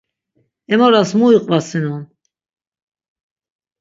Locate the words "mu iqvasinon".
1.17-2.03